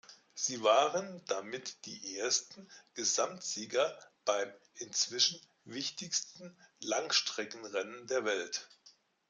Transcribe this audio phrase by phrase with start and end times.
[0.33, 8.67] Sie waren damit die ersten Gesamtsieger beim inzwischen wichtigsten Langstreckenrennen der Welt.